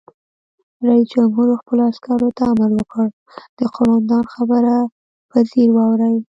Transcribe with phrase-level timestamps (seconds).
[0.87, 3.07] رئیس جمهور خپلو عسکرو ته امر وکړ؛
[3.57, 4.75] د قومندان خبره
[5.29, 6.15] په ځیر واورئ!